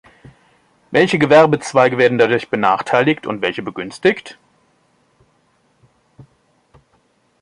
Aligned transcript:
Welche 0.89 1.19
Gewerbezweige 1.19 1.99
werden 1.99 2.17
dadurch 2.17 2.49
benachteiligt 2.49 3.27
und 3.27 3.43
welche 3.43 3.61
begünstigt? 3.61 4.39